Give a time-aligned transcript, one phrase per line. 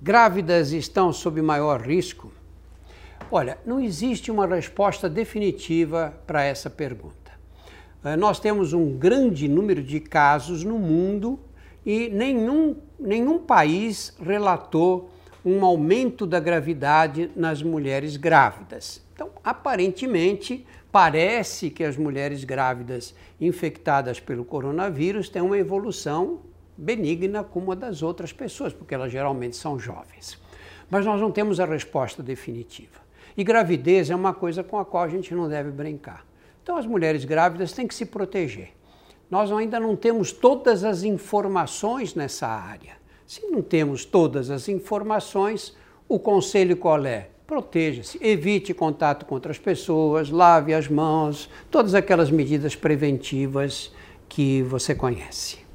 [0.00, 2.30] Grávidas estão sob maior risco?
[3.32, 7.32] Olha, não existe uma resposta definitiva para essa pergunta.
[8.04, 11.40] Eh, nós temos um grande número de casos no mundo
[11.84, 15.10] e nenhum, nenhum país relatou
[15.44, 19.02] um aumento da gravidade nas mulheres grávidas.
[19.12, 26.38] Então, aparentemente, parece que as mulheres grávidas infectadas pelo coronavírus têm uma evolução
[26.78, 30.40] benigna como a das outras pessoas, porque elas geralmente são jovens.
[30.88, 33.00] Mas nós não temos a resposta definitiva.
[33.36, 36.24] E gravidez é uma coisa com a qual a gente não deve brincar.
[36.62, 38.70] Então as mulheres grávidas têm que se proteger.
[39.28, 42.96] Nós ainda não temos todas as informações nessa área.
[43.26, 45.76] Se não temos todas as informações,
[46.08, 47.28] o conselho qual é?
[47.46, 53.92] Proteja-se, evite contato com outras pessoas, lave as mãos, todas aquelas medidas preventivas
[54.28, 55.67] que você conhece.